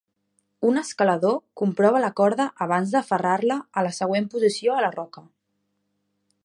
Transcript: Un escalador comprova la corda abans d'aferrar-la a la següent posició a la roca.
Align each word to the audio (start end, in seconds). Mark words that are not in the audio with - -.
Un 0.69 0.79
escalador 0.79 1.35
comprova 1.61 2.01
la 2.05 2.09
corda 2.21 2.47
abans 2.67 2.95
d'aferrar-la 2.95 3.59
a 3.81 3.85
la 3.89 3.93
següent 4.01 4.29
posició 4.37 4.79
a 4.79 4.85
la 4.87 4.93
roca. 4.99 5.27